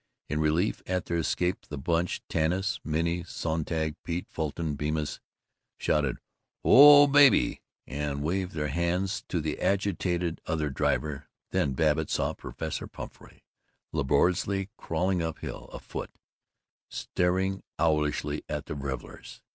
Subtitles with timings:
[0.29, 5.19] In relief at their escape the Bunch Tanis, Minnie Sonntag, Pete, Fulton Bemis
[5.77, 6.17] shouted
[6.63, 11.29] "Oh, baby," and waved their hands to the agitated other driver.
[11.51, 13.43] Then Babbitt saw Professor Pumphrey
[13.91, 16.09] laboriously crawling up hill, afoot,
[16.89, 19.43] staring owlishly at the revelers.